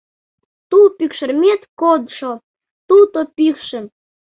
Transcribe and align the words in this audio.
Ту 0.69 0.77
пӱкшермет 0.97 1.61
кодшо 1.79 2.31
туто 2.87 3.19
пӱкшым 3.35 3.85